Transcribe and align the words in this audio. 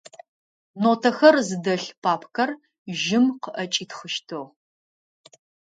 Нотэхэр 0.81 1.35
зыдэлъ 1.47 1.89
папкэр 2.03 2.49
жьым 3.01 3.25
къыӏэкӏитхъыщтыгъ. 3.41 4.49